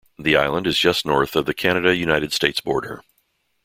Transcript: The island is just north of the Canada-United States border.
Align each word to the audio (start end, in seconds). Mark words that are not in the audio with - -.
The 0.17 0.35
island 0.35 0.65
is 0.65 0.79
just 0.79 1.05
north 1.05 1.35
of 1.35 1.45
the 1.45 1.53
Canada-United 1.53 2.33
States 2.33 2.59
border. 2.59 3.03